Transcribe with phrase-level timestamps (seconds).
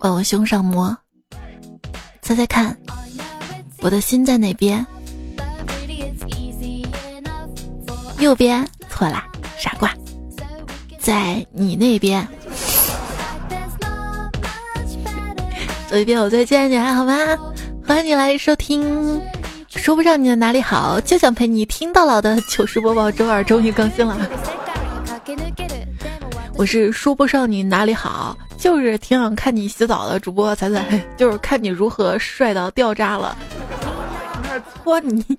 [0.00, 0.96] 往我胸上摸，
[2.22, 2.76] 猜猜看，
[3.80, 4.86] 我的心在哪边？
[8.20, 8.66] 右边？
[8.88, 9.26] 错啦，
[9.58, 9.92] 傻瓜，
[11.00, 12.26] 在你那边。
[15.88, 17.16] 走一遍我再见你还好吗？
[17.84, 19.20] 欢迎你来收听，
[19.68, 23.10] 说不上你的哪里好，就想陪你听到老的糗事播报。
[23.10, 24.16] 周二终于更新了，
[26.54, 30.84] 我是说不上你哪里好，就是挺想看你洗澡的主播彩彩，
[31.16, 33.36] 就是看你如何帅到掉渣了，
[34.82, 35.24] 搓泥。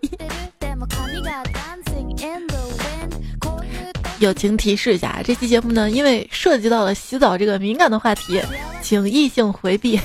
[4.20, 8.42] 友情提示一下，这期节目呢，因为涉及到了洗澡这个敏感的话题，
[8.82, 10.00] 请异性回避。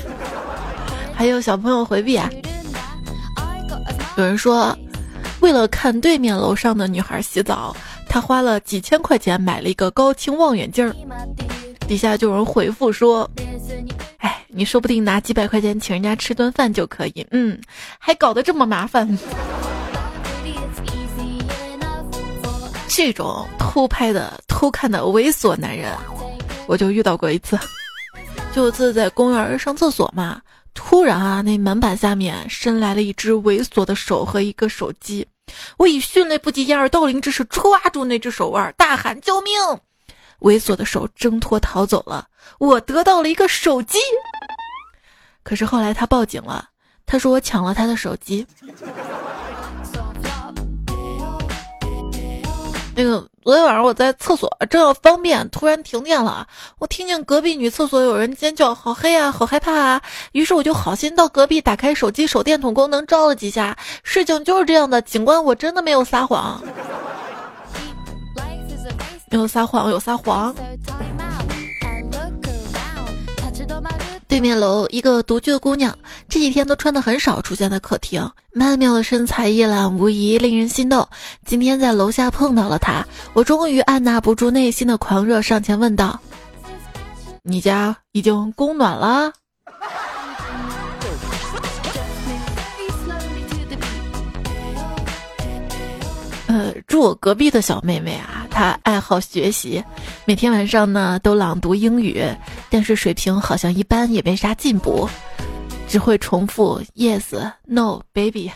[1.17, 2.29] 还有小朋友回避啊！
[4.17, 4.77] 有人说，
[5.41, 7.77] 为了看对面楼上的女孩洗澡，
[8.09, 10.95] 他花了几千块钱买了一个高清望远镜儿。
[11.87, 13.29] 底下就有人回复说
[14.19, 17.61] ：“哎，你说不定拿几百块钱请人家吃顿饭就可以，嗯，
[17.99, 19.07] 还搞得这么麻烦。
[22.89, 25.93] ”这种偷拍的、偷看的猥琐男人，
[26.67, 27.59] 我就遇到过一次。
[28.55, 30.41] 就有次在公园上厕所嘛。
[30.73, 35.27] 突然啊，那门板下面伸来了一只猥琐的手和一个手机，
[35.77, 39.53] 我以迅雷不及掩耳盗铃之势抓住那只手腕，大喊救命！
[40.45, 42.29] 猥琐的手挣脱逃走了，
[42.59, 43.99] 我得到了一个手机。
[45.43, 46.69] 可是后来他报警了，
[47.05, 48.47] 他说我抢了他的手机。
[52.97, 56.47] 那个昨天晚上我在厕所正要方便，突然停电了。
[56.79, 60.03] 我听见隔壁女厕所有人尖叫，好黑啊，好害怕啊！
[60.31, 63.77] 于是我就好心到隔壁打开手机手电筒功能照了几下。
[64.05, 66.63] 事情就是这样的，警官，我真的没有撒谎，
[69.35, 70.55] 没有撒谎，有撒谎。
[74.29, 75.93] 对面楼一个独居的姑娘，
[76.29, 78.31] 这几天都穿的很少，出现在客厅。
[78.53, 81.05] 曼妙的身材一览无遗，令人心动。
[81.45, 86.21] 今天在楼下碰到了她，我终于按捺不住内心的狂热，上前问道
[87.43, 89.33] ：“你家已经供暖了？”
[96.55, 99.83] 呃，住我隔壁的小妹妹啊，她爱好学习，
[100.25, 102.25] 每天晚上呢都朗读英语，
[102.71, 105.09] 但是水平好像一般，也没啥进步，
[105.89, 107.25] 只会重复 yes
[107.67, 108.53] no baby。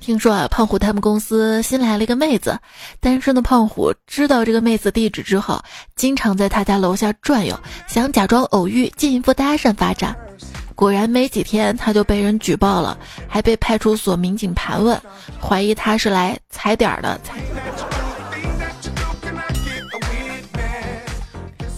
[0.00, 2.58] 听说啊，胖虎他们公司新来了一个妹子，
[2.98, 5.62] 单身的胖虎知道这个妹子地址之后，
[5.96, 7.54] 经常在他家楼下转悠，
[7.86, 10.16] 想假装偶遇，进一步搭讪发展。
[10.78, 12.96] 果然没几天，他就被人举报了，
[13.26, 14.96] 还被派出所民警盘问，
[15.42, 17.20] 怀疑他是来踩点的。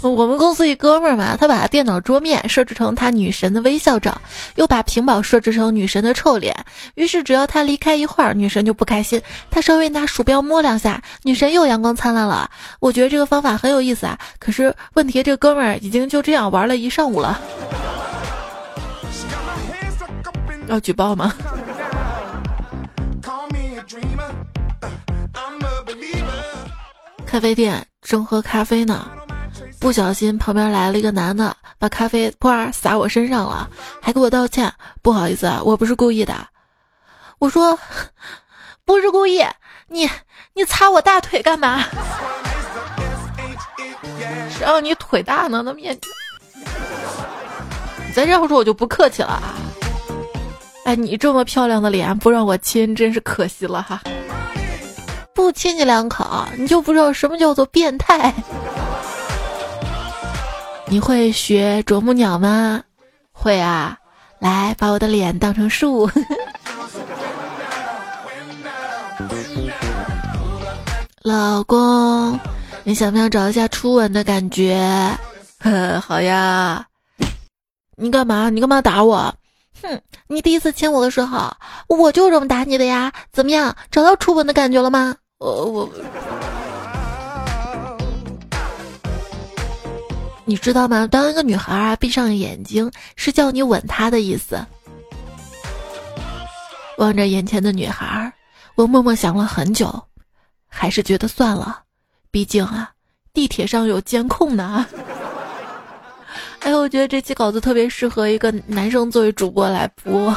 [0.02, 4.20] 我们公司一哥们儿嘛，他把电脑桌面设置成他女神的微笑照，
[4.56, 6.54] 又把屏保设置成女神的臭脸。
[6.94, 9.18] 于是只要他离开一会儿，女神就不开心；
[9.50, 12.50] 他稍微拿鼠标摸两下，女神又阳光灿烂了。
[12.80, 17.40] 我觉得这个方法很有意思啊，可是问题这哥们儿已经就这样玩了一上午了。
[20.70, 21.34] 要举报吗？
[27.26, 29.10] 咖啡店正喝咖啡呢，
[29.80, 33.68] 不小心旁边来了一个男的，把咖啡啪洒我身上了，
[34.00, 34.72] 还给我道歉，
[35.02, 36.34] 不好意思啊，我不是故意的。
[37.40, 37.76] 我说
[38.84, 39.44] 不是故意，
[39.88, 40.08] 你
[40.54, 41.82] 你擦我大腿干嘛？
[44.50, 45.62] 谁让你腿大呢？
[45.64, 45.98] 那面，
[48.06, 49.54] 你再这样说我就不客气了啊。
[50.84, 54.00] 哎，你这么漂亮的脸不让我亲，真是可惜了哈！
[55.34, 58.32] 不亲你两口，你就不知道什么叫做变态。
[60.86, 62.82] 你会学啄木鸟吗？
[63.32, 63.96] 会啊，
[64.38, 66.10] 来把我的脸当成树。
[71.22, 72.40] 老公，
[72.82, 74.80] 你想不想找一下初吻的感觉？
[75.60, 76.86] 呵， 好呀。
[77.96, 78.48] 你干嘛？
[78.48, 79.32] 你干嘛打我？
[79.82, 81.52] 哼，你第一次亲我的时候，
[81.88, 83.12] 我就这么打你的呀？
[83.32, 85.16] 怎么样，找到初吻的感觉了吗？
[85.38, 85.90] 我我，
[90.44, 91.06] 你知道吗？
[91.06, 94.58] 当一个女孩啊闭上眼睛，是叫你吻她的意思。
[96.98, 98.32] 望着眼前的女孩，
[98.74, 100.02] 我默默想了很久，
[100.68, 101.82] 还是觉得算了，
[102.30, 102.90] 毕竟啊，
[103.32, 104.86] 地铁上有监控呢。
[106.60, 110.34] 哎，我觉得这期稿子特别适合一个男生作为主播来播。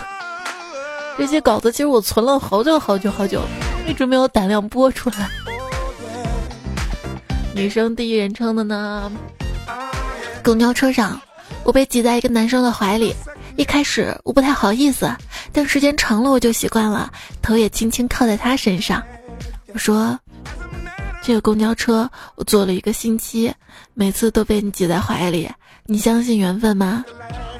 [1.17, 3.41] 这些稿子其实我存了好久好久好久，
[3.87, 5.29] 一直没有胆量播出来。
[7.53, 9.11] 女生第一人称的呢，
[10.43, 11.21] 公交车上，
[11.63, 13.13] 我被挤在一个男生的怀里。
[13.55, 15.15] 一开始我不太好意思，
[15.51, 17.11] 但时间长了我就习惯了，
[17.41, 19.03] 头也轻轻靠在他身上。
[19.73, 20.19] 我说
[21.21, 23.53] ：“这个公交车我坐了一个星期，
[23.93, 25.47] 每次都被你挤在怀里，
[25.85, 27.03] 你相信缘分吗？”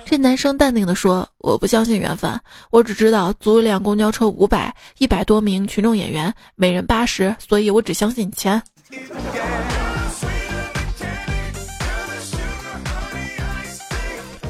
[0.06, 2.40] 这男生淡定地说：“我不相信缘分，
[2.72, 8.62] 我只知道租一辆公交车五百，一百多名群众演员，每人八十，所以我只相信钱。”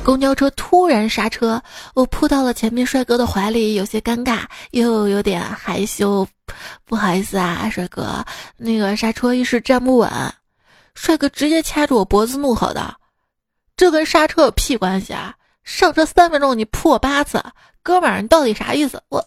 [0.03, 1.61] 公交车突然刹车，
[1.93, 4.39] 我扑到了前面帅哥的怀里，有些尴尬，
[4.71, 6.27] 又有点害羞。
[6.83, 8.25] 不好意思啊，帅哥，
[8.57, 10.11] 那个刹车一时站不稳。
[10.93, 12.93] 帅哥直接掐住我脖子，怒吼道
[13.75, 15.33] ：“这跟刹车有屁关系啊！
[15.63, 17.43] 上车三分钟你扑我八次，
[17.81, 19.23] 哥们儿，你到底啥意思？”我。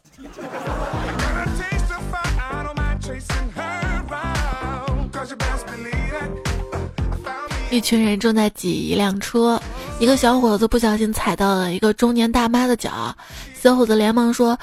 [7.71, 9.61] 一群人正在挤一辆车。
[9.99, 13.15] 一个小伙子不小心踩到了一个中年大妈的脚，
[13.61, 14.57] 小伙子连忙说：“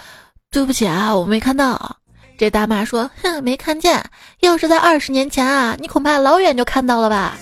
[0.50, 1.98] 对不起啊，我没看到。”
[2.38, 4.04] 这大妈说：“哼，没看见。
[4.40, 7.36] 要是在二十年前啊，你恐怕老远就看到了吧。”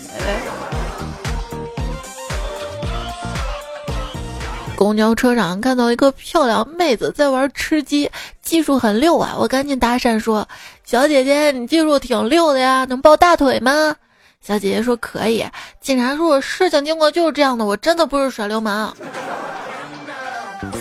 [4.81, 8.10] 公交车上看到一个漂亮妹子在玩吃鸡，
[8.42, 9.36] 技术很溜啊！
[9.38, 10.48] 我赶紧搭讪说
[10.83, 13.95] ：“小姐姐，你技术挺溜的呀，能抱大腿吗？”
[14.42, 15.45] 小姐姐说可以，
[15.81, 18.98] 警察叔，事情经过就是这样的，我真的不是耍流氓。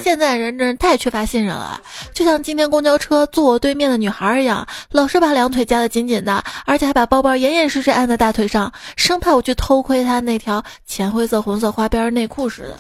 [0.03, 1.79] 现在人真是太缺乏信任了，
[2.15, 12.79] 就像今天公交车坐我对面的女孩一样，老是把两腿夹得紧紧的，而且还把包包严严实实按在大腿上，生怕我去偷窥她那条浅灰色红色花边内裤似的。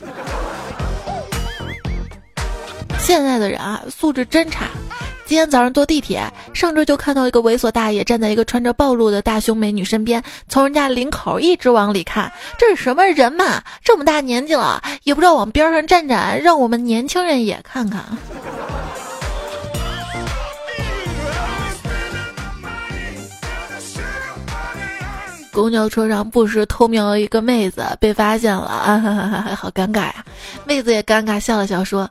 [3.11, 4.67] 现在的人啊，素质真差。
[5.27, 12.33] 今天早上坐地铁，上车就看到一个猥琐大爷站在一个穿着暴露的大胸美女身边，从人家领口一直往里看。
[12.57, 13.65] 这是什么人嘛？
[13.83, 18.05] 这么大年纪了，也不知道往边上站站，让我们年轻人也看看。
[25.53, 30.25] 公交车上不时偷瞄一个妹子，被发现了，啊哈哈，好尴尬呀！
[30.65, 32.09] 妹子也尴尬，笑了笑说：“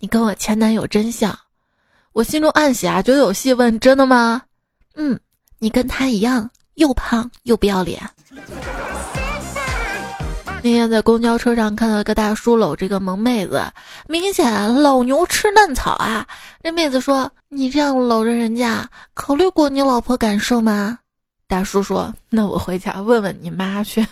[0.00, 1.38] 你跟我前男友真像。”
[2.12, 4.42] 我心中暗喜啊，就有戏问：“真的吗？”
[4.96, 5.16] 嗯，
[5.60, 8.02] 你跟他一样，又胖又不要脸。
[10.62, 13.64] 那天在公交车上看到一个大叔搂着一个萌妹子，
[14.08, 16.26] 明显老牛吃嫩草啊。
[16.62, 20.98] 那妹子说：“你这样搂着人家，考虑过你老婆感受吗？”
[21.48, 24.04] 大叔说：“那我回家问问你妈去。”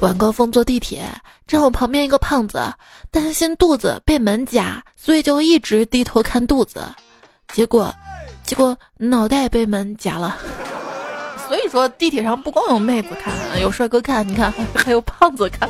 [0.00, 1.04] 晚高峰坐地铁，
[1.44, 2.72] 正好旁边一个胖子
[3.10, 6.84] 担心肚子被门夹，所以就一直低头看肚子，
[7.52, 7.92] 结果，
[8.44, 10.38] 结果脑袋被门夹了。
[11.48, 15.68] 所以说地铁上不光有妹子看，有帅哥看，你看还有胖子看。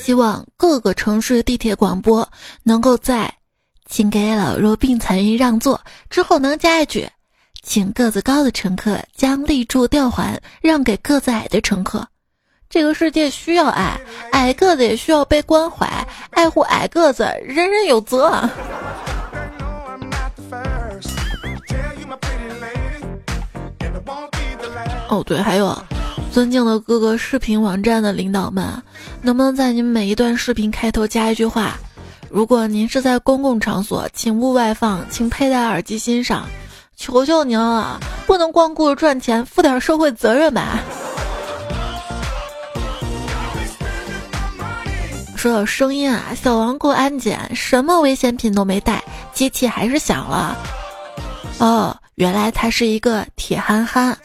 [0.00, 2.26] 希望各个城市地铁广播
[2.62, 3.32] 能够在
[3.86, 5.78] “请给老弱病残孕让座”
[6.08, 7.06] 之后能加一句。
[7.62, 12.06] 请个子高的乘客将立柱吊环让给个子矮的乘客。
[12.68, 14.00] 这个世界需要爱，
[14.32, 15.86] 矮个子也需要被关怀，
[16.30, 18.48] 爱护矮个子，人人有责。
[25.08, 25.76] 哦，对，还有，
[26.32, 28.82] 尊敬的各个视频网站的领导们，
[29.20, 31.78] 能不能在你们每一段视频开头加一句话？
[32.28, 36.48] 如果您是在公共场所，请勿外放，请佩戴耳机欣赏。
[36.96, 40.78] 求求您了，不能光顾着赚钱，负点社会责任吧。
[45.36, 50.56] 说到声音啊，小王过安检，什么危险品都没带，机器还是响了。
[51.58, 54.16] 哦，原来他是一个铁憨憨。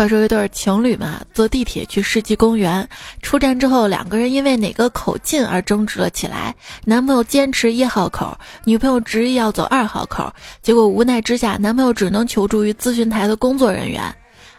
[0.00, 2.88] 话说一对情侣嘛，坐地铁去世纪公园，
[3.20, 6.54] 出站之后，两个人因为哪个口近而争执了起来。
[6.86, 10.32] 男朋友坚持一号口，女朋友执意要走二号口。
[10.62, 14.02] 结果无奈之下，男朋友只能求助于咨询台的工作人员。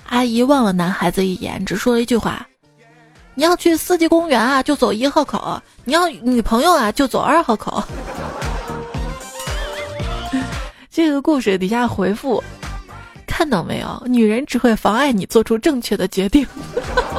[0.10, 2.46] 阿姨望了男孩子一眼，只说了一句话
[3.34, 7.84] ：“你要去四季公园啊，就走一号口；你要女朋友啊，就走二号口。
[10.92, 12.44] ”这个故事底下回复。
[13.42, 16.46] 看到没有，女人只会妨碍你做出正确的决定，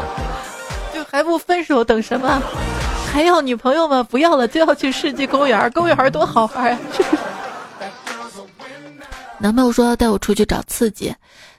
[0.95, 2.41] 就还不分手等什么？
[3.13, 4.05] 还要女朋友吗？
[4.05, 6.79] 不要了，就要去世纪公园，公园多好玩呀！
[9.41, 11.13] 男朋友说要带我出去找刺激，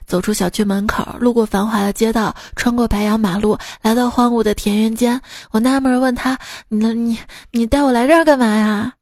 [0.06, 5.20] 走出小区门口，路过繁华的街道，穿过白杨马路，来到荒芜的田园间。
[5.50, 7.18] 我纳闷问他：“你你
[7.50, 8.94] 你带我来这儿干嘛呀？”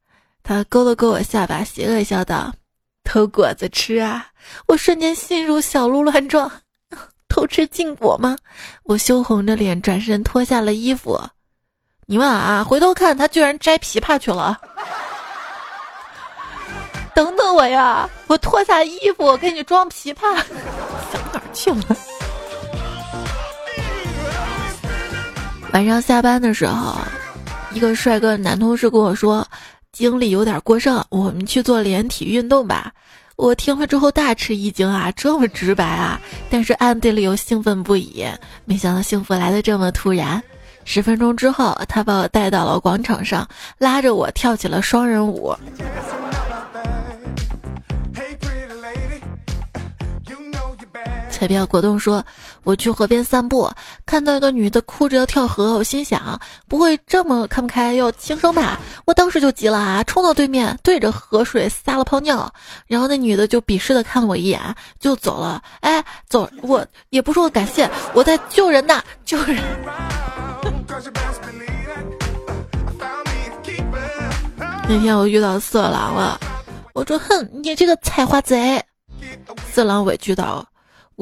[0.42, 2.52] 他勾了勾我下巴，邪恶笑道。
[3.12, 4.26] 偷果子吃啊！
[4.66, 6.50] 我瞬间心如小鹿乱撞，
[7.28, 8.38] 偷吃禁果吗？
[8.84, 11.20] 我羞红着脸转身脱下了衣服。
[12.06, 14.58] 你们啊，回头看他居然摘枇杷去了！
[17.14, 20.34] 等等我呀，我脱下衣服给你装枇杷，
[21.12, 21.84] 想哪儿去了？
[25.74, 26.96] 晚上下班的时候，
[27.72, 29.46] 一个帅哥男同事跟我说，
[29.92, 32.90] 精力有点过剩，我们去做连体运动吧。
[33.36, 36.18] 我听了之后大吃一惊啊，这么直白啊！
[36.48, 38.24] 但是暗地里又兴奋不已，
[38.64, 40.42] 没想到幸福来的这么突然。
[40.86, 43.46] 十分钟之后，他把我带到了广场上，
[43.76, 45.54] 拉着我跳起了双人舞。
[51.42, 52.24] 彩票果冻说
[52.62, 53.68] ：“我去河边散步，
[54.06, 58.78] 看到一个女的哭着要跳河，我心想，不会这么看不开要轻生吧？
[59.06, 62.48] 我当时就急了啊，冲到对面，对着河水撒了泡尿，
[62.86, 64.60] 然后那女的就鄙视的看了我一眼，
[65.00, 65.60] 就走了。
[65.80, 69.58] 哎，走，我也不说感谢，我在救人呐，救人。
[74.88, 76.38] 那天我遇到色狼了，
[76.94, 78.80] 我说，哼，你这个采花贼。
[79.72, 80.64] 色狼委屈道。”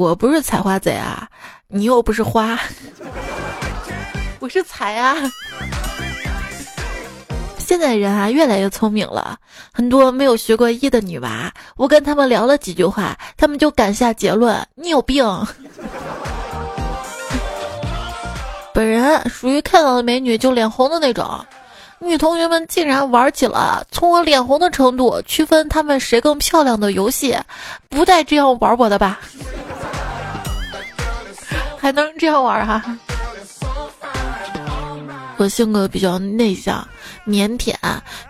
[0.01, 1.29] 我不是采花贼啊，
[1.69, 2.59] 你又不是花，
[4.39, 5.15] 我是采啊。
[7.59, 9.37] 现在人啊越来越聪明了，
[9.71, 15.23] 很多没有学过医的女娃，我跟他们聊了几句话，他们就敢下结论：你有病。
[18.73, 21.45] 本人属于看到的美女就脸红的那种，
[21.99, 27.37] 女同学们竟然玩起了从我脸红的程度区分她们谁更漂亮的游戏，
[27.91, 29.21] 不带这样玩我的吧？
[31.81, 32.85] 还能这样玩哈？
[35.39, 36.87] 我性格比较内向、
[37.27, 37.75] 腼腆，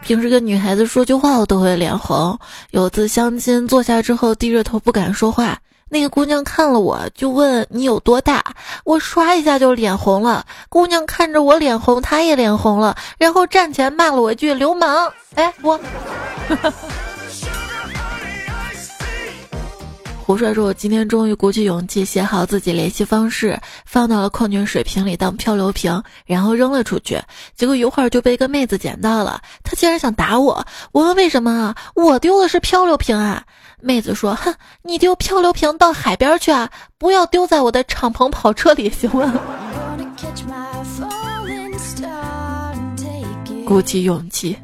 [0.00, 2.38] 平时跟女孩子说句话我都会脸红。
[2.70, 8.44] 有次相亲坐下之后低着头不敢说话，那个姑娘看了我就问你有多大，
[8.84, 10.46] 我刷一下就脸红了。
[10.68, 15.12] 姑娘看着我脸红，她也脸红了，然后站起来骂了我一句流氓。
[15.34, 15.80] 哎，我。
[20.30, 27.20] 胡帅说：“我今天终于鼓起勇气写好自己联系方式，放到了矿泉水瓶里当漂流瓶，然后扔了出去。
[27.56, 30.64] 结果一会儿就被一个妹子捡到了，她竟然想打我。
[30.92, 31.74] 我问为什么啊？
[31.96, 33.42] 我丢的是漂流瓶啊！
[33.80, 39.34] 妹子说：哼，你丢漂流瓶到海边去啊，不要丢在我的敞篷跑车里，行吗？”
[43.66, 44.56] 鼓起勇气，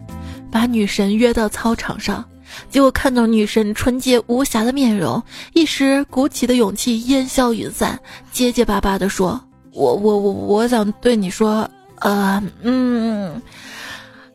[0.52, 2.24] 把女神约到操场上。
[2.70, 5.22] 结果看到女神纯洁无瑕的面容，
[5.52, 7.98] 一时鼓起的勇气烟消云散，
[8.32, 9.40] 结结巴巴地说
[9.72, 11.68] ：“我我我我想对你说，
[12.00, 13.40] 呃嗯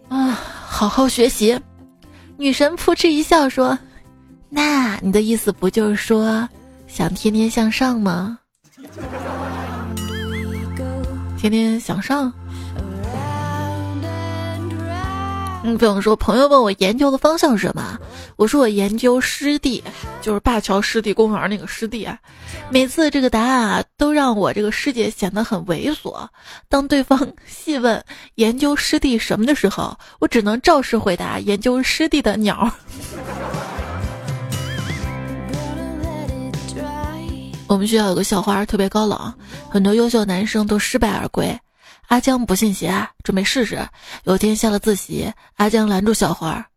[0.08, 1.60] 啊，好好学习。”
[2.38, 3.78] 女神扑哧一笑说
[4.50, 6.48] ：“那你的意思不就是说
[6.88, 8.40] 想天天向上吗？
[11.38, 12.34] 天天向上。”
[15.64, 18.00] 嗯，不用说，朋友问我研究的方向是什么，
[18.36, 19.84] 我说我研究湿地，
[20.20, 22.18] 就是灞桥湿地公园那个湿地啊。
[22.72, 26.28] 每次这个答案啊，都让我这个师姐显得很猥琐。
[26.68, 28.04] 当对方细问
[28.36, 32.72] 研究湿地什么的时候，我只能照实回答研究湿地的鸟。
[37.68, 39.34] 我们学校有个校花特别高冷，
[39.70, 41.56] 很多优秀男生都失败而归。
[42.12, 43.88] 阿江不信邪，准备试试。
[44.26, 46.68] 有天下了自习，阿江拦住小花：“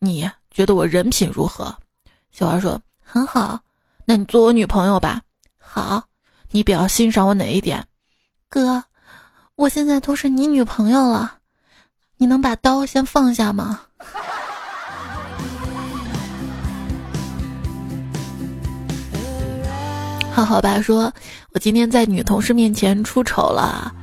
[0.00, 1.76] 你觉得我人品如何？”
[2.32, 3.60] 小花说：“很好。
[4.06, 5.20] ”“那你做我女朋友吧。
[5.60, 6.02] ”“好。
[6.52, 7.86] ”“你比较欣赏我哪一点
[8.48, 8.82] ？”“哥，
[9.56, 11.36] 我现在都是你女朋友了，
[12.16, 13.78] 你能把刀先放下吗？”
[20.32, 21.12] 好好吧，说
[21.52, 23.94] ：“我今天在女同事面前出丑了。”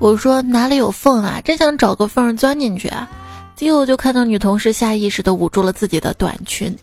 [0.00, 1.42] 我说哪里有缝啊？
[1.44, 2.90] 真想找个缝钻进去。
[3.54, 6.74] 结果就看到女同事下意识的捂住了自己的短裙。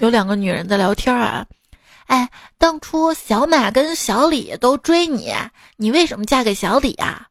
[0.00, 1.44] 有两个女人在聊天啊，
[2.06, 5.34] 哎，当初小马跟小李都追你，
[5.76, 7.28] 你为什么嫁给小李啊？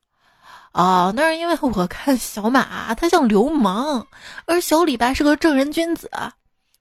[0.72, 4.06] 哦，那是因为我看小马他像流氓，
[4.46, 6.10] 而小李吧是个正人君子。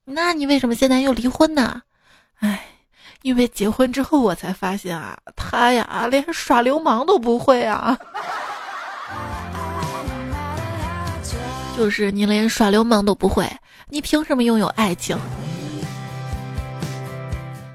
[0.04, 1.80] 那你为什么现在又离婚呢？
[2.40, 2.66] 哎。
[3.22, 7.98] 因为结婚之后，我才发现啊，他呀连耍流氓都不会啊！
[11.76, 13.50] 就是你连耍流氓都不会，
[13.88, 15.18] 你凭什么拥有爱情？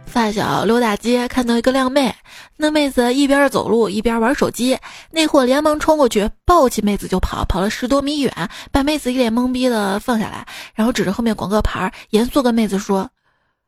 [0.05, 2.15] 发小溜大街，看到一个靓妹，
[2.55, 4.77] 那妹子一边走路一边玩手机，
[5.11, 13.09] 那货连忙冲过去抱起妹子就跑，跑了十多米远，把妹子一脸懵逼的放下来，然后指着后面广告牌，严肃跟妹子说：“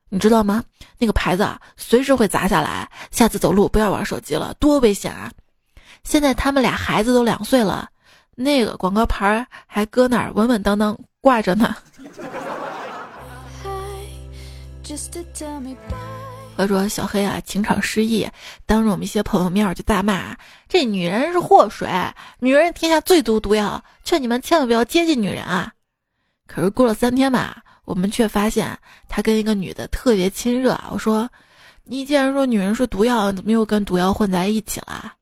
[0.10, 0.64] 你知道吗？
[0.98, 5.32] 那个牌子啊，随时会砸下来，下次走路不要玩手机了，多危险啊！”
[6.04, 7.90] 现在他们俩孩子都两岁了，
[8.36, 11.76] 那个广告牌还搁那儿稳稳当当挂着呢。
[16.56, 18.28] 他说：“小黑啊，情场失意，
[18.66, 20.36] 当着我们一些朋友面就大骂
[20.68, 21.90] 这女人是祸水，
[22.40, 25.74] 女人天下最毒毒药，劝你们千万不要接近女人啊。”
[26.48, 28.78] 可是过了三天吧，我们却发现
[29.08, 30.90] 他跟一个女的特别亲热啊。
[30.92, 31.28] 我说
[31.86, 35.14] ：“你既然说女人是毒药，怎么又跟毒药混在一起了？”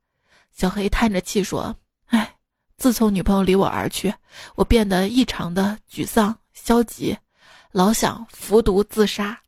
[0.51, 1.75] 小黑叹着气说
[2.09, 2.35] ：“哎，
[2.75, 4.11] 自从女朋友离我而去，
[4.55, 7.15] 我变得异常的沮丧消极，
[7.71, 9.39] 老想服毒自杀。”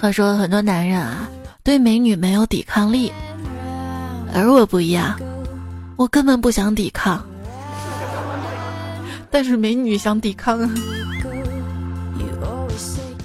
[0.00, 1.29] 话说很多男人啊，
[1.62, 3.12] 对美女没有抵抗力，
[4.32, 5.18] 而我不一样，
[5.96, 7.22] 我根本不想抵抗，
[9.30, 10.68] 但是美女想抵抗。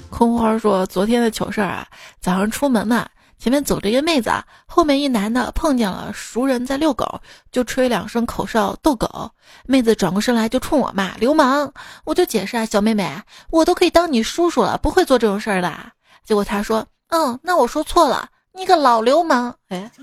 [0.09, 1.87] 空花说昨天的糗事儿啊，
[2.19, 3.07] 早上出门嘛。
[3.37, 4.31] 前面走着一个妹子，
[4.65, 7.19] 后面一男的碰见了熟人在遛狗，
[7.51, 9.29] 就吹两声口哨逗狗。
[9.65, 11.69] 妹子转过身来就冲我骂流氓，
[12.05, 13.13] 我就解释啊，小妹妹，
[13.51, 15.71] 我都可以当你叔叔了，不会做这种事儿的。
[16.23, 19.91] 结果他说，嗯，那我说错了，你个老流氓，哎。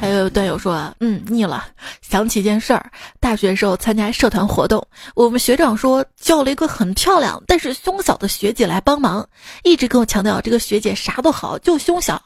[0.00, 1.64] 还有段友说，嗯，腻了。
[2.02, 9.26] 想起一件事儿，大学时候参加社团活动，我们学长说叫了一个很漂亮但是胸小的学姐来帮忙，
[9.62, 12.20] 一直跟我强调这个学姐啥都好，就胸小。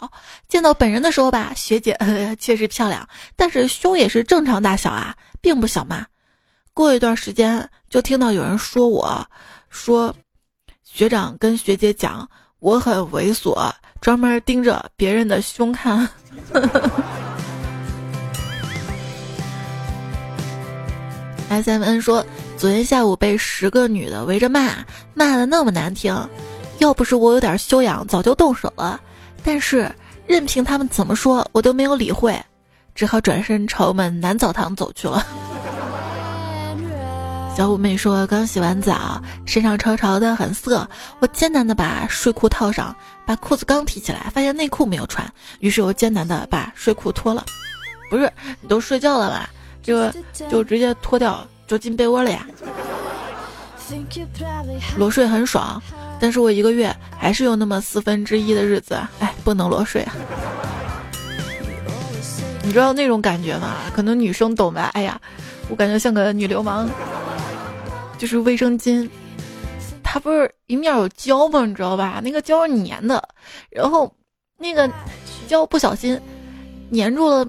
[0.48, 1.96] 见到本人的时候吧，学姐
[2.40, 6.04] 确实漂亮，但是胸也是正常大小啊，并不小嘛。
[6.78, 9.26] 过一段时间，就听到有人说我，
[9.68, 10.14] 说
[10.84, 13.68] 学长跟学姐讲我很猥琐，
[14.00, 16.08] 专门盯着别人的胸看。
[21.48, 22.24] S M N 说，
[22.56, 24.76] 昨天下午被十个女的围着骂，
[25.14, 26.16] 骂的那么难听，
[26.78, 29.00] 要不是我有点修养，早就动手了。
[29.42, 29.92] 但是
[30.28, 32.40] 任凭他们怎么说，我都没有理会，
[32.94, 35.26] 只好转身朝我们男澡堂走去了。
[37.58, 40.88] 小五妹说，刚洗完澡，身上潮潮的，很涩。
[41.18, 42.94] 我艰难的把睡裤套上，
[43.26, 47.44] 把裤子刚提起来，发现内裤没有穿，于是我艰难的把睡裤脱了。
[48.08, 49.50] 不是，你都睡觉了吧？
[49.82, 50.14] 这个
[50.48, 52.46] 就直接脱掉，就进被窝了呀。
[54.96, 55.82] 裸睡很爽，
[56.20, 60.14] 但是我一个月还是有那么四分之一的日子，哎，不能裸睡啊。
[62.62, 63.78] 你知道那种感觉吗？
[63.96, 64.92] 可能女生懂吧。
[64.94, 65.20] 哎呀，
[65.68, 66.88] 我感觉像个女流氓。
[68.18, 69.08] 就是卫生巾，
[70.02, 71.64] 它不是一面有胶吗？
[71.64, 72.20] 你知道吧？
[72.22, 73.26] 那个胶是粘的，
[73.70, 74.12] 然后
[74.58, 74.90] 那个
[75.46, 76.20] 胶不小心
[76.92, 77.48] 粘住了。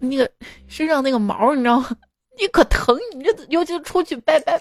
[0.00, 0.28] 那个
[0.66, 1.88] 身上那个毛，你知道吗？
[2.36, 4.60] 你可疼，你这尤其出去拜拜，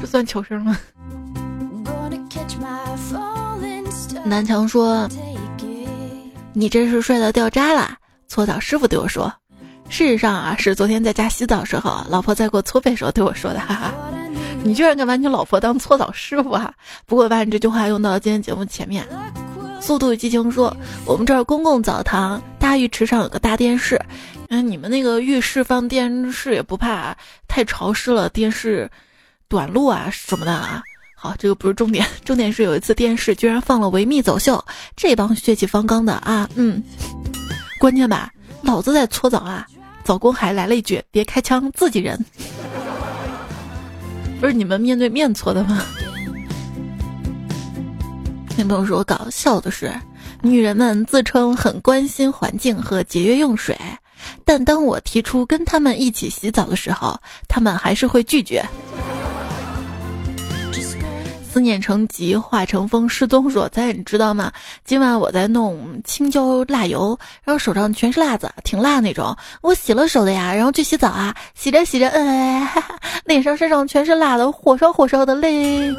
[0.00, 0.76] 这算求生吗？
[4.24, 5.08] 南强说
[6.52, 9.32] ：“你这是帅到掉渣了。”搓澡师傅对我说
[9.88, 13.94] ：“事实上啊，是昨天在家洗澡时候，老婆在给我搓背时候对我说的。”哈哈，
[14.62, 16.72] 你居然敢把你老婆当搓澡师傅啊？
[17.06, 19.06] 不过把你这句话用到今天节目前面。
[19.80, 23.98] 速度与激情说：“我们这儿公共澡堂大浴池上有个大电视，
[24.50, 28.90] 嗯，你们那个浴室放电视也不怕太潮湿了，电视
[29.48, 30.82] 短路啊什么的啊。
[31.14, 34.62] 好，这个不是重点，重点是有一次电视居然放了维密走秀，
[34.94, 36.82] 这帮血气方刚的啊，嗯，
[37.80, 38.30] 关键吧，
[38.62, 39.66] 老子在搓澡啊，
[40.08, 42.18] 老公还来了一句：别开枪，自己人。
[44.40, 45.84] 不是你们面对面搓的吗？”
[48.48, 49.92] 听朋友说，搞笑的是，
[50.40, 53.78] 女人们自称很关心环境和节约用水，
[54.46, 58.64] 但当我提出跟他们一起洗澡的时候，他们还是会拒绝。
[61.58, 63.50] 思念成疾，化成风，失踪。
[63.50, 64.52] 说：“在你知道吗？
[64.84, 69.36] 今晚我在弄青椒辣油，然后手上全是辣子，挺辣那种。
[69.60, 72.72] 我洗了手的呀，然后去洗澡啊，洗着洗着，哎，
[73.24, 75.92] 脸上身上全是辣的，火烧火烧的嘞。”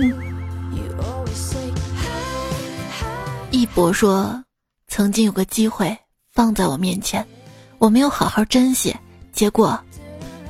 [3.52, 4.42] 一博说
[4.88, 5.94] ：“曾经有个机会
[6.34, 7.28] 放在我面前，
[7.80, 8.96] 我没有好好珍惜，
[9.34, 9.78] 结果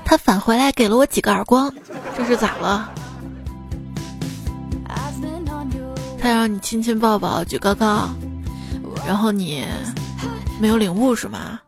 [0.06, 1.74] 他返回来给了我几个耳光，
[2.15, 2.93] 这是咋了？”
[6.21, 8.10] 他让你亲亲抱抱举高高，
[9.08, 9.65] 然后你
[10.60, 11.60] 没有领悟是吗？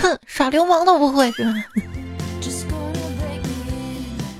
[0.00, 1.54] 哼，耍流氓都不会是吧？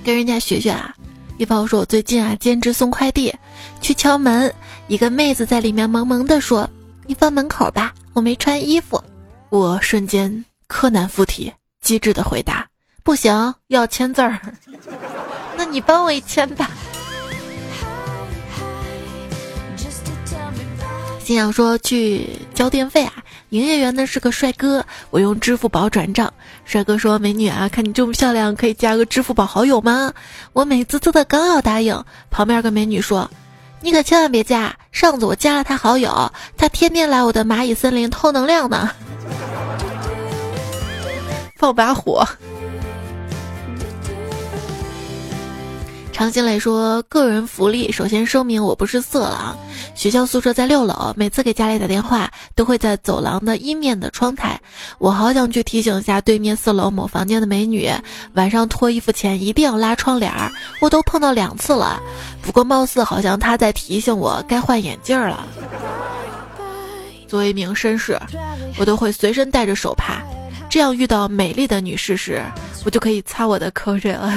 [0.05, 0.95] 跟人家学学啊！
[1.39, 3.33] 一炮说，我最近啊兼职送快递，
[3.81, 4.53] 去敲门，
[4.89, 6.69] 一个妹子在里面萌萌的说
[7.07, 9.03] ：“你放门口吧，我没穿衣服。”
[9.51, 12.67] 我瞬间柯南附体，机智的回答
[13.05, 14.41] ：“不行，要签字儿。
[15.57, 16.71] ”那你帮我一签吧。
[21.33, 26.31] 新阳说去交电费啊，营业员呢是个帅哥，我用支付宝转账。
[26.67, 30.13] 帅哥说：“美女啊，看你这么漂亮，可以加个支付宝好友吗？”
[30.53, 33.31] 我美滋滋的刚要答应，旁边个美女说
[33.81, 38.91] ：“你可千万别加，上次我加了他好友，他天天来我的蚂蚁森林偷能量呢。”
[41.57, 42.29] 放把火。
[46.23, 49.59] 常新磊说：“个人福利，首先声明我不是色狼。
[49.97, 54.57] 学校宿舍在六楼，每次给家里打电话都会在走廊的一面的窗台。
[54.99, 57.91] 我好想去提醒一下对面四楼某房间的美女，
[58.35, 60.49] 晚上脱衣服前一定要拉窗帘儿。
[60.81, 62.01] 我都碰到两次了，
[62.41, 65.45] 不过貌似好像他在提醒我该换眼镜了。
[67.27, 68.17] 作为一名绅士，
[68.79, 70.23] 我都会随身带着手帕，
[70.71, 72.41] 这样遇到美丽的女士时，
[72.85, 74.33] 我就可以擦我的口水了。”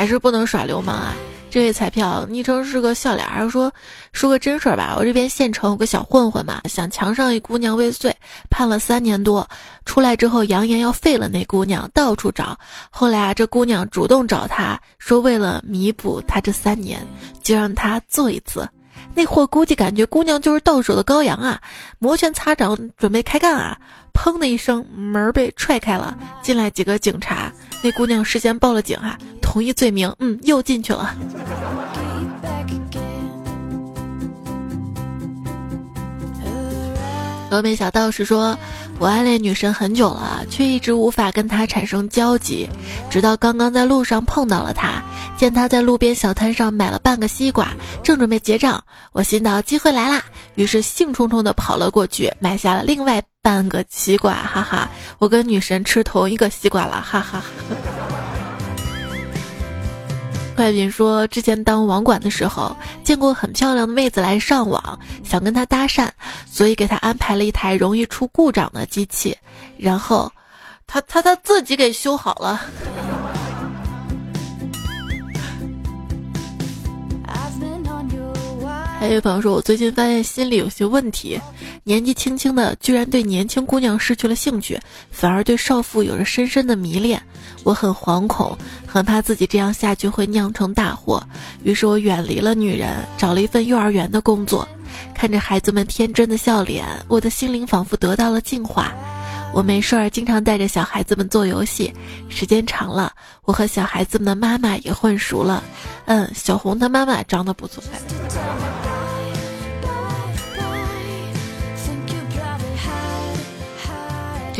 [0.00, 1.14] 还是不能耍流氓啊！
[1.50, 3.70] 这位彩票昵称是个笑脸，还说
[4.14, 4.94] 说个真事儿吧。
[4.96, 8.10] 我这边县城有个小混混嘛，想强上一姑娘未遂，
[8.48, 9.46] 判了三年多，
[9.84, 12.58] 出来之后扬言要废了那姑娘，到处找。
[12.88, 17.06] 后来啊，这姑娘主动找他说，为了弥补他这三年，
[17.42, 18.66] 就让他做一次。
[19.14, 21.60] 那货估计感觉姑娘就是到手的羔羊啊，
[21.98, 23.76] 摩拳擦掌准备开干啊，
[24.14, 27.49] 砰的一声门被踹开了，进来几个警察。
[27.82, 31.14] 那姑娘事先报了警啊，同一罪名，嗯，又进去了。
[37.50, 38.56] 峨眉小道士说
[39.00, 42.68] ：“我暗恋女神很久了，却一直无法跟她产生交集，
[43.10, 45.02] 直到刚刚在路上碰到了她，
[45.36, 47.72] 见她在路边小摊上买了半个西瓜，
[48.04, 50.22] 正准备结账，我心道机会来啦，
[50.54, 57.42] 于是兴冲冲地跑了过去，买下了另外半个西瓜，哈哈，我跟女神吃同一个西瓜了，哈哈。”
[60.54, 66.06] 快品说，之前当网管的时候，见过很漂亮的妹子来上网，想跟她搭讪，
[66.44, 69.34] 所以给她安排了一台容易出故障的机器，
[69.78, 70.30] 然后，
[70.86, 72.60] 她她她自己给修好了。
[79.00, 81.40] 还有朋友说，我最近发现心里有些问题，
[81.84, 84.78] 年纪轻轻的居然对年轻姑娘失去了兴趣，
[85.10, 87.20] 反而对少妇有着深深的迷恋，
[87.64, 88.54] 我很惶恐，
[88.86, 91.26] 很怕自己这样下去会酿成大祸。
[91.64, 94.68] 于是我远离了女人，找了一份幼儿园的工作，
[95.14, 98.92] 看着孩子们天真的笑脸，我的心灵仿佛得到了净化。
[99.52, 101.92] 我没事儿经常带着小孩子们做游戏，
[102.28, 103.12] 时间长了，
[103.44, 105.64] 我和小孩子们的妈妈也混熟了。
[106.04, 107.82] 嗯，小红她妈妈长得不错。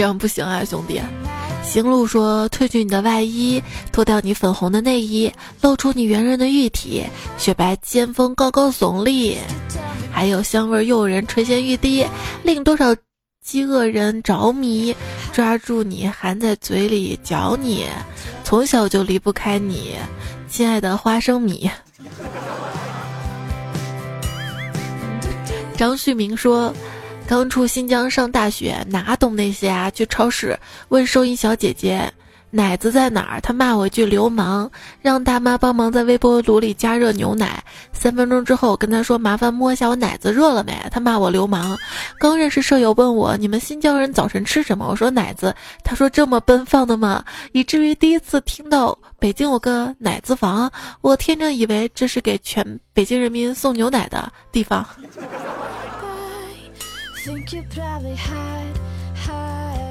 [0.01, 0.99] 这样不行啊，兄弟！
[1.63, 7.05] 行路说：褪去你的外衣，脱掉你粉红的内衣，露出你圆润的玉体，
[7.37, 9.37] 雪白尖峰高高耸立，
[10.11, 12.07] 还有香味诱人垂涎欲滴，
[12.43, 12.97] 令多少
[13.45, 14.97] 饥饿人着迷，
[15.35, 17.85] 抓住你含在嘴里嚼你，
[18.43, 19.97] 从小就离不开你，
[20.49, 21.71] 亲爱的花生米。
[25.77, 26.73] 张旭明说。
[27.31, 29.89] 刚出新疆上大学，哪懂那些啊？
[29.89, 32.13] 去超市问收银小姐姐
[32.51, 34.69] 奶子在哪儿，她骂我一句流氓，
[35.01, 37.63] 让大妈帮忙在微波炉里加热牛奶。
[37.93, 41.79] 三分钟之后，我跟她说麻烦摸一下我奶子热了没，她骂我流氓。
[42.19, 47.25] 刚认识舍友问我你们新疆人早晨吃什么，我说奶子，她说这么奔放的吗？
[47.53, 50.69] 以至于第一次听到北京有个奶子房，
[51.01, 54.85] 我天真以为这是给全北京人民送牛奶的地方。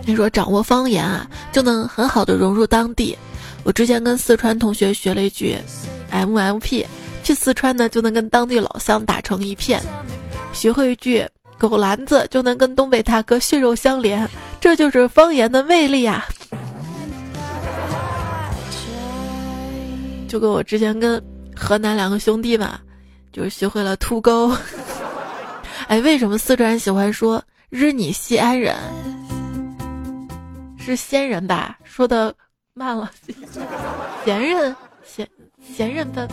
[0.06, 3.15] 你说掌握方言啊，就能很好的融入当地。
[3.63, 5.56] 我之前跟四川同学学了一句
[6.10, 6.86] M M P，
[7.24, 9.80] 去四川呢就能跟当地老乡打成一片。
[10.54, 14.28] 学会一句狗篮子就能跟东北大哥血肉相连，
[14.60, 16.26] 这就是方言的魅力啊！
[20.28, 21.22] 就跟我之前跟
[21.56, 22.80] 河南两个兄弟嘛，
[23.32, 24.52] 就是学会了秃钩。
[25.89, 28.75] 哎，为什么四川人喜欢说日你西安人？
[30.78, 31.80] 是仙人吧？
[31.84, 32.32] 说的
[32.75, 33.10] 慢了，
[34.23, 35.28] 闲人，闲
[35.60, 36.30] 闲人的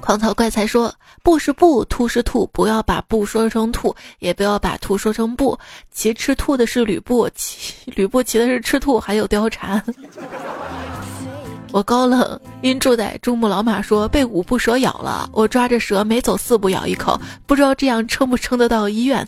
[0.00, 5.58] 狂草怪才说：“不是不，兔是兔，不要把不说成兔，也不要把兔说成不。
[5.90, 9.82] 骑吃兔的是吕布，骑吕布骑的是赤兔，还有貂蝉。”
[11.74, 19.26] 我高冷，因住在珠穆朗玛说被五步蛇咬了，我抓着蛇每走四步咬一口，不知道这样撑不撑得到医院。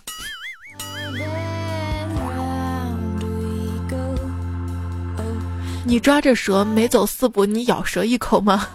[5.85, 8.69] 你抓着蛇每走四步，你咬蛇一口吗？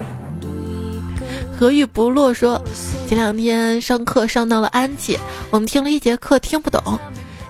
[1.58, 2.62] 何玉不落说，
[3.08, 5.18] 前两天上课上到了安琪，
[5.50, 7.00] 我们听了一节课听不懂，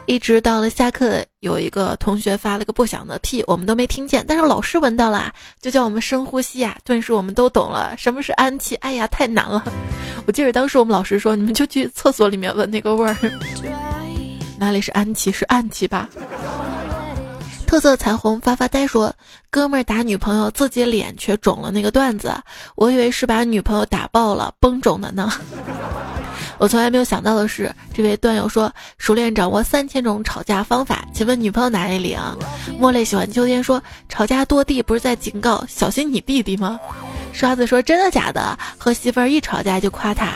[0.08, 8.76] 一直到了下课，有一个同学发了个不响的屁，我们都没听见，但是老师闻到了，就叫我们深呼吸啊，顿时我们都懂了什么是安气。
[8.78, 9.64] 哎呀，太难了！
[10.26, 13.16] 我记得当时我们老师说，你们就去厕所里面闻那个味儿，
[14.58, 16.10] 哪里是安气，是暗气吧？
[17.66, 19.14] 特色彩虹发发呆说
[19.50, 21.72] ：“哥们儿打女朋友，自己脸却肿了。
[21.72, 22.36] 那个段子，
[22.76, 25.32] 我以为是把女朋友打爆了，崩肿的呢。
[26.62, 32.20] 我从来没有想到的是，这位段友说熟练掌握三千种吵架方法，请问女朋友哪里领？
[32.78, 36.80] 莫泪喜欢秋天说吵架跺地不是在警告小心你弟弟吗？
[37.34, 38.56] 刷子说真的假的？
[38.78, 40.34] 和媳妇儿一吵架就夸他，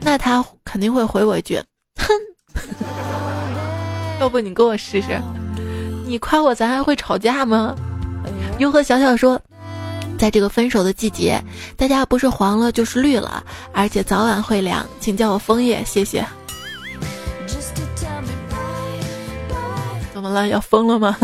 [0.00, 1.56] 那他肯定会回我一句
[1.98, 2.08] 哼，
[4.18, 5.16] 要不你跟我试试。”
[6.04, 7.76] 你夸我，咱还会吵架吗？
[8.58, 9.40] 优和小小说，
[10.22, 11.42] 在这个分手的季节，
[11.76, 16.24] 大家不是黄了就是绿了，而且早晚会凉，请叫我枫叶，谢谢。
[20.14, 20.46] 怎么了？
[20.46, 21.18] 要疯了吗？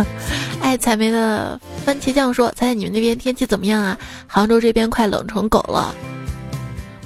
[0.61, 3.97] 爱 采梅的番茄酱说：“猜猜你们那边天气怎么样啊？
[4.27, 5.95] 杭州这边快冷成狗了。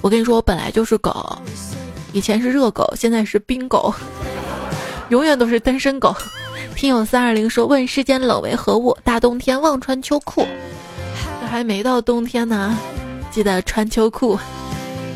[0.01, 1.39] 我跟你说，我本来就是狗，
[2.15, 3.95] 以前是热狗，现在是冰狗，
[5.11, 6.17] 永远都是单身狗。”
[6.75, 8.97] 听友三二零说：“问世间冷为何物？
[9.05, 10.49] 大冬天忘穿秋裤。
[11.53, 12.79] 还没到冬天呢，
[13.31, 14.39] 记得穿秋裤。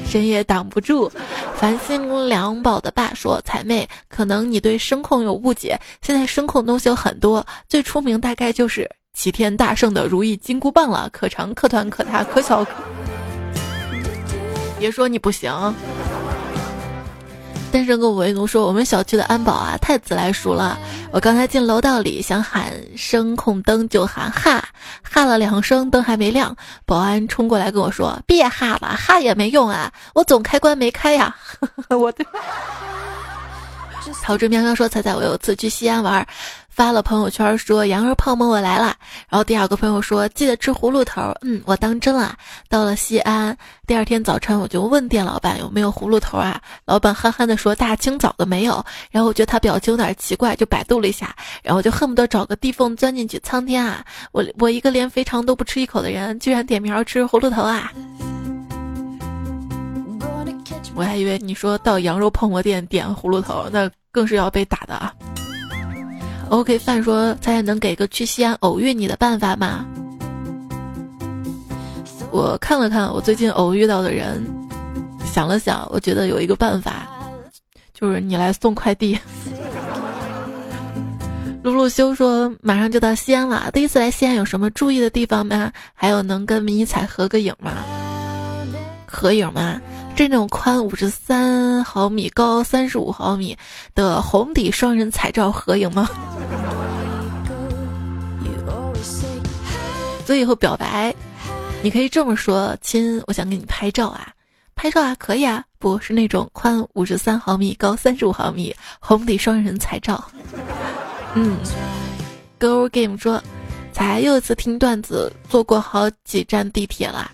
[0.07, 1.11] 深夜挡不住。”
[1.57, 5.81] 繁星两宝的爸说：“彩妹，可能你对声控有误解。
[6.03, 12.62] 现在声控东西有很多，最出名大概就是齐天大圣的如意金箍棒了，可长可短可大可小。
[14.79, 15.51] 别说你不行。”
[17.72, 20.79] 单身狗为奴说：“我们小区的安保啊，太自来熟了。
[21.11, 24.64] 我刚才进楼道里，想喊声控灯，就喊哈，
[25.02, 26.57] 哈了两声，灯还没亮。
[26.87, 31.37] 保安冲过来跟我说：别哈了，哈也没用啊，我总开关没开呀。
[31.90, 32.24] 我的。
[34.22, 36.26] 桃之喵喵说：彩彩，我有次去西安玩。”
[36.77, 38.95] 发了朋友圈说羊肉泡馍我来了，
[39.31, 42.37] 然后第二个朋友说记得吃葫芦头，嗯，我当真了。
[42.69, 48.85] 到了西安，第二天早晨我就问店老板有没有葫芦头啊，老板憨憨的说大清早的没有。
[49.11, 53.39] 然后我觉得他表情有点奇怪，就百度了一下，然后就恨不得找个地缝钻进去。
[53.39, 57.91] 苍天啊，我我一个连肥肠都不吃一口的人，居然点名吃葫芦头啊！
[60.95, 65.11] 我还以为你说到羊肉泡馍店点葫芦头，那更是要被打的啊。
[66.49, 69.85] OK 饭说：“咱也能给个去西安偶遇你的办法吗？”
[72.31, 74.47] 我看了看我最近偶遇到的人，
[75.25, 77.09] 想了想，我觉得有一个办法，
[77.93, 79.19] 就是你来送快递。
[81.65, 85.73] 露露修说：“马上就到西安了，第一次来西安有什么注意的地方吗？
[85.95, 87.73] 还有能跟迷彩合个影吗？
[89.05, 89.81] 合影吗？”
[90.16, 93.57] 这种宽五十三毫米、高三十五毫米
[93.94, 96.09] 的红底双人彩照合影吗？
[100.24, 101.14] 所以以后表白，
[101.83, 104.33] 你可以这么说：“亲，我想给你拍照啊，
[104.74, 110.24] 拍照啊，可以啊，不是那种宽五十三毫米、高三十五毫米红底双人彩照。”
[111.37, 111.59] 嗯
[112.59, 113.40] ，Girl Game 说，
[113.92, 117.31] 才又一次听段子，坐过好几站地铁啦。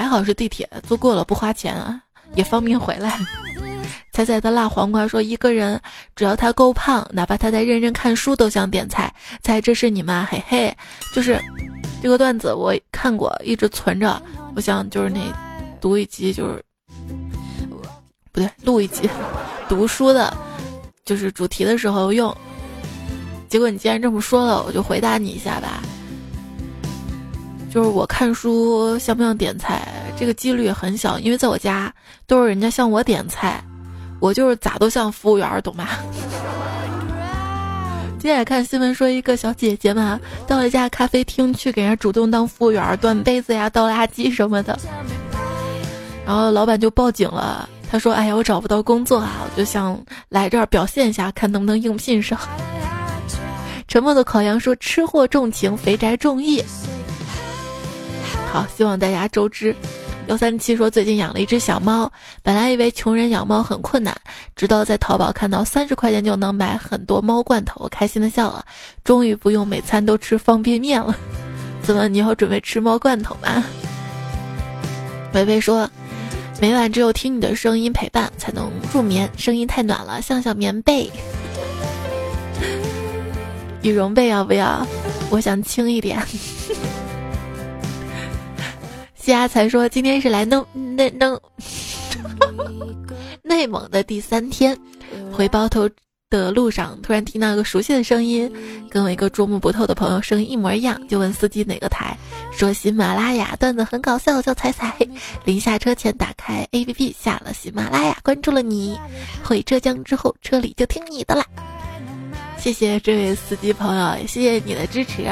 [0.00, 2.00] 还好是地铁，坐过了不花钱啊，
[2.34, 3.18] 也方便回来。
[4.14, 5.78] 彩彩的辣黄瓜说：“一个人
[6.16, 10.26] 只要他够胖，哪怕他在认真看书，都想点菜。”猜这是你吗？
[10.30, 10.74] 嘿嘿，
[11.14, 11.38] 就是
[12.02, 14.20] 这个段子我看过，一直存着。
[14.56, 15.20] 我想就是那
[15.82, 16.64] 读一集，就是
[17.68, 19.06] 不对，录一集
[19.68, 20.34] 读书的，
[21.04, 22.34] 就是主题的时候用。
[23.50, 25.82] 结果你既然这么说了，我就回答你一下吧。
[27.72, 29.86] 就是我看书像不像点菜，
[30.18, 31.92] 这个几率很小，因为在我家
[32.26, 33.62] 都是人家向我点菜，
[34.18, 35.86] 我就是咋都像服务员，懂吗？
[38.18, 44.78] 今天也看新闻说，一个小姐姐嘛，到一家咖啡厅去给人家主动当服务员，端杯子呀、倒垃圾什么的，
[46.26, 47.68] 然后老板就报警了。
[47.90, 52.38] 他说：“哎呀，我找不到工作啊，我就想来这儿表现一下，看能不能应聘上。”
[53.88, 56.62] 沉默的烤羊说：“吃货重情，肥宅重义。”
[58.52, 59.74] 好，希望大家周知。
[60.26, 62.10] 幺三七说最近养了一只小猫，
[62.42, 64.16] 本来以为穷人养猫很困难，
[64.54, 68.64] 直到在淘宝看到三十块钱就能买很多猫罐头，我开心的笑了。
[69.02, 71.16] 终于不用每餐都吃方便面了。
[71.82, 73.64] 怎么，你要准备吃猫罐头吗？
[75.34, 75.88] 微微说，
[76.60, 81.10] 每晚只有听你的声音陪伴才能入眠，声音太暖了，像小棉被。
[83.82, 84.86] 羽绒被要不要？
[85.30, 86.20] 我想轻一点。
[89.30, 90.66] 西阿才说今天是来弄
[90.96, 91.40] 内弄
[93.44, 94.76] 内蒙的第三天，
[95.32, 95.88] 回包头
[96.28, 98.52] 的路上突然听到一个熟悉的声音，
[98.90, 102.18] 跟我一个捉摸不透的朋友声音一模一样，就问司机哪个台，
[102.50, 104.96] 说喜马拉雅段子很搞笑，叫彩彩。
[105.44, 108.98] 临下车前打开 APP 下了喜马拉雅，关注了你，
[109.44, 111.46] 回浙江之后车里就听你的啦。
[112.58, 115.24] 谢谢这位司机朋友，谢谢你的支持。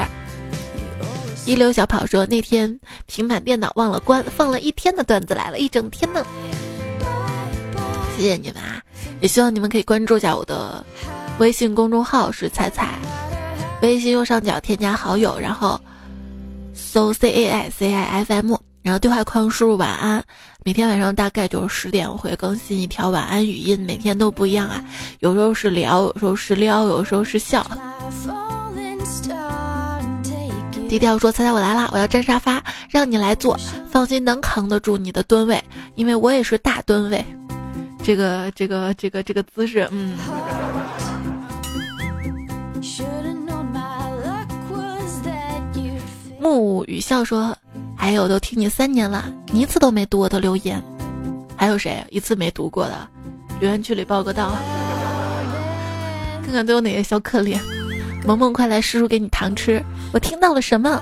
[1.45, 6.23] 一流小跑说：“那天平板电脑忘了关，放了一天的段子来了一整天呢。”
[8.15, 8.81] 谢谢你们啊！
[9.21, 10.83] 也希望你们可以关注一下我的
[11.39, 12.99] 微信公众号是彩彩，
[13.81, 15.79] 微信右上角添加好友，然后
[16.73, 20.23] 搜 C A I C I F M，然后对话框输入晚安。
[20.65, 24.83] 每天晚上大概就是十点，我会更新一条晚安语音，每天都不一样啊，
[25.19, 27.65] 有时候是聊，有时候是撩，有时候是笑。
[30.89, 31.87] 低调说：“猜猜我来啦！
[31.93, 33.55] 我要占沙发，让你来坐，
[33.91, 37.23] 放心能扛得住你的吨位，因为我也是大吨位。
[38.03, 40.17] 这个这个这个这个姿势，嗯。”
[46.41, 47.55] 木雨笑说
[47.95, 50.81] ：“还有都听你三年了，你一次都没读我的留言，
[51.55, 53.07] 还有谁一次没读过的？
[53.59, 54.57] 留言区里报个到，
[56.43, 57.59] 看看都有哪些小可怜。”
[58.25, 59.83] 萌萌，快来，叔叔给你糖吃。
[60.13, 61.01] 我听到了什么？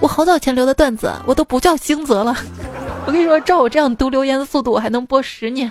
[0.00, 2.36] 我好早前留的段子，我都不叫星泽了。
[3.06, 5.70] 我跟你说，照我这样读留言的速度，我还能播十年。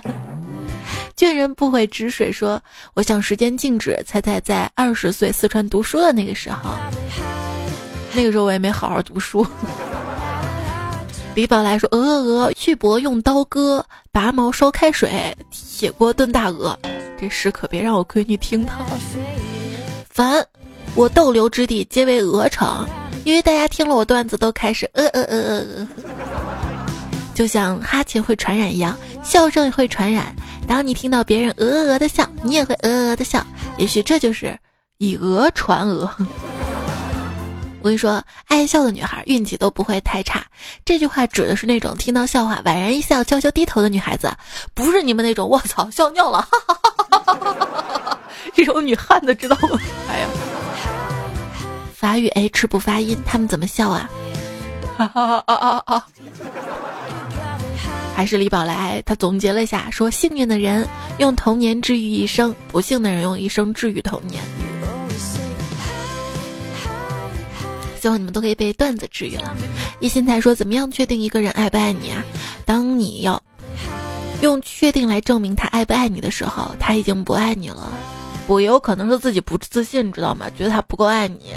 [1.16, 2.60] 倦人不悔止水说
[2.94, 6.70] ：“我想时间静止，猜猜在二十岁四川读书的那个时候，
[8.14, 9.46] 那个时候我也没好好读书。”
[11.34, 16.78] 李宝来说：“鹅鹅鹅，去脖用刀割，拔毛烧开水，铁锅炖大鹅。
[17.20, 18.72] 这诗可别让我闺女听到。”
[20.10, 20.44] 烦。
[20.98, 22.84] 我逗留之地皆为鹅城，
[23.22, 25.88] 因为大家听了我段子都开始呃呃呃呃呃，
[27.36, 30.34] 就像哈欠会传染一样，笑声也会传染。
[30.66, 33.46] 当你听到别人鹅鹅鹅的笑，你也会鹅鹅的笑。
[33.76, 34.58] 也许这就是
[34.96, 36.10] 以讹传讹。
[37.80, 40.44] 我跟你说，爱笑的女孩运气都不会太差。
[40.84, 44.32] 这句话指的是那种听到笑话宛然一笑、悄悄低头的女孩子，
[44.74, 48.18] 不是你们那种我操笑尿了，哈哈哈哈哈哈
[48.52, 49.78] 这种女汉子知道吗？
[50.10, 50.26] 哎呀。
[51.98, 54.08] 法语 H 不发音，他们怎么笑啊？
[54.96, 56.06] 哈哈啊啊啊！
[58.14, 60.86] 还是李宝来，他总结了一下，说：幸运的人
[61.18, 64.40] 用童年治愈一生，不幸的人用一生治愈童年。
[68.00, 69.56] 希望你们都可以被段子治愈了。
[69.98, 72.22] 一心才说：怎么样确定一个人爱不爱你啊？
[72.64, 73.42] 当你要
[74.40, 77.92] 用确定来证明他爱不爱你的时候，他已经不爱你了。
[78.46, 80.46] 我，也有可能是自己不自信，知道吗？
[80.56, 81.54] 觉得他不够爱你。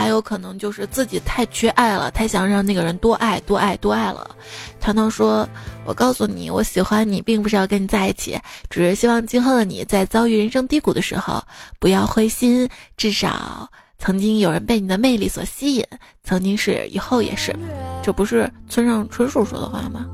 [0.00, 4.34] 还有可能就是自己太缺爱了，太想让那个人多爱多爱多爱了。
[4.80, 5.46] 糖糖说
[5.84, 11.44] ：“我告诉你，我喜欢你，并不是要跟你在一起，只是希望今后的你在遭遇人生低谷的时候
[11.78, 15.84] 不要灰心，至少曾经有人被你的魅力所吸引，
[16.24, 17.54] 曾经是，以后也是。
[18.02, 20.06] 这不是村上春树说的话吗？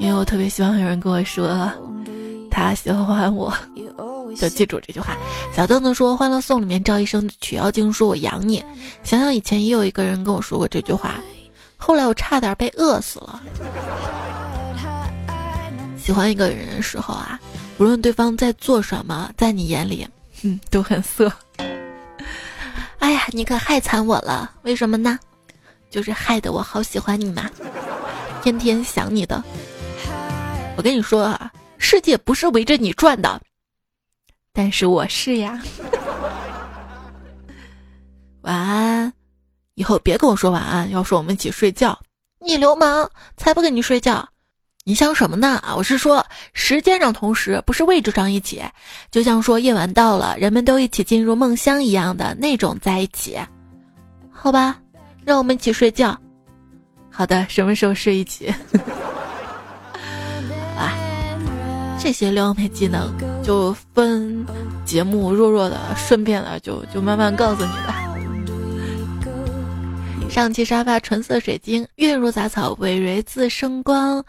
[0.00, 1.70] 因为我特别希望有人跟我说，
[2.58, 3.52] 他喜欢我。”
[4.36, 5.16] 就记住这句话。
[5.54, 8.62] 小凳子说，《欢乐颂》里面赵医生曲妖精说：“我养你。”
[9.02, 11.14] 想想以前也有一个人跟我说过这句话，
[11.76, 13.40] 后来我差点被饿死了。
[15.96, 17.40] 喜欢一个人的时候啊，
[17.78, 20.06] 无论对方在做什么，在你眼里，
[20.42, 21.32] 嗯，都很色。
[22.98, 24.50] 哎呀，你可害惨我了！
[24.62, 25.18] 为什么呢？
[25.90, 27.48] 就是害得我好喜欢你嘛，
[28.42, 29.42] 天天想你的。
[30.76, 33.40] 我跟你说啊，世界不是围着你转的。
[34.52, 35.62] 但是我是呀，
[38.42, 39.12] 晚安，
[39.74, 41.98] 以后别跟我说晚安，要说我们一起睡觉。
[42.40, 44.28] 你流氓，才不跟你睡觉！
[44.84, 45.60] 你想什么呢？
[45.62, 46.24] 啊，我是说
[46.54, 48.62] 时间上同时，不是位置上一起。
[49.10, 53.38] 就像说夜晚到了，人们都一起进入梦乡一样的那种在一起。
[54.30, 54.80] 好吧，
[55.24, 56.18] 让我们一起睡觉。
[57.10, 58.52] 好的，什么时候睡一起？
[62.00, 64.46] 这些撩妹技能就分
[64.84, 68.04] 节目弱弱的，顺便的就就慢慢告诉你吧。
[70.30, 74.24] 上期沙发纯色水晶，月如杂草，葳蕤自生光。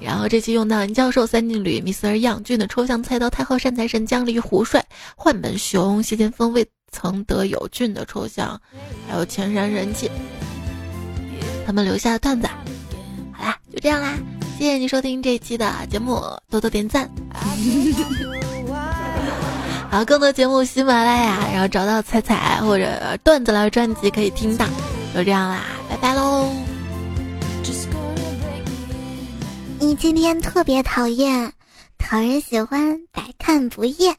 [0.00, 4.82] 然后这期用到林教授三金缕、米斯尔养俊的抽象菜刀、太后善财神、江离胡帅、
[5.14, 8.58] 幻本熊、谢剑锋未曾得有俊的抽象，
[9.06, 10.10] 还有千山人气，
[11.66, 12.48] 他们留下的段子。
[13.32, 14.16] 好啦，就这样啦，
[14.60, 17.10] 谢谢你收听这一期的节目，多多点赞。
[19.90, 24.66] 好，更多节目喜马拉雅，然后找到彩彩或者段子来专辑可以听到。
[25.14, 26.46] 就这样啦，拜拜喽。
[29.78, 31.50] 你今天特别讨厌，
[31.96, 34.14] 讨人喜欢，百看不厌。